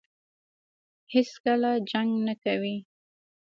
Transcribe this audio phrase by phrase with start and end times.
[1.13, 2.77] هېڅکله جنګ نه کوي.